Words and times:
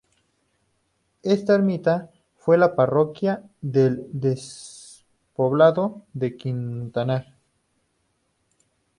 Esta 1.21 1.53
ermita 1.53 2.09
fue 2.35 2.57
la 2.57 2.73
parroquia 2.75 3.43
del 3.61 4.07
despoblado 4.11 6.01
de 6.13 6.35
Quintanar. 6.37 7.35